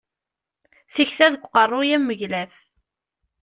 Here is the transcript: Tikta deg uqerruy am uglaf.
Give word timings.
Tikta 0.93 1.27
deg 1.33 1.43
uqerruy 1.45 1.89
am 1.97 2.11
uglaf. 2.13 2.55